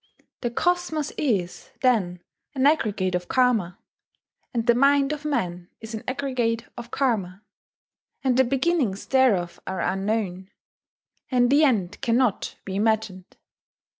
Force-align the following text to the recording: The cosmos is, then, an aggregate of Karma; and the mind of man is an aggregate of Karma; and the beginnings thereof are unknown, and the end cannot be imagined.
The 0.39 0.49
cosmos 0.49 1.11
is, 1.11 1.69
then, 1.81 2.23
an 2.55 2.65
aggregate 2.65 3.13
of 3.13 3.27
Karma; 3.27 3.77
and 4.51 4.65
the 4.65 4.73
mind 4.73 5.11
of 5.13 5.25
man 5.25 5.69
is 5.79 5.93
an 5.93 6.03
aggregate 6.07 6.65
of 6.75 6.89
Karma; 6.89 7.43
and 8.23 8.35
the 8.35 8.43
beginnings 8.43 9.05
thereof 9.05 9.59
are 9.67 9.79
unknown, 9.81 10.49
and 11.29 11.51
the 11.51 11.63
end 11.63 12.01
cannot 12.01 12.55
be 12.65 12.75
imagined. 12.75 13.37